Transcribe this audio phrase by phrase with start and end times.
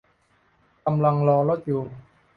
[0.85, 1.81] กำลังรอรถอยู่